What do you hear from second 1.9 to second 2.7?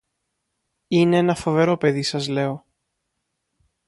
σας λέω